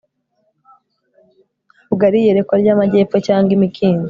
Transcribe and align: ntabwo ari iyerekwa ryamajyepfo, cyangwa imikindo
ntabwo 1.85 2.03
ari 2.07 2.19
iyerekwa 2.21 2.55
ryamajyepfo, 2.61 3.17
cyangwa 3.27 3.51
imikindo 3.57 3.99